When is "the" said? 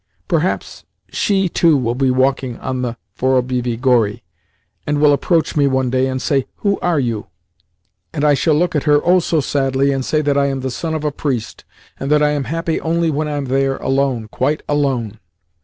2.81-2.97, 10.61-10.71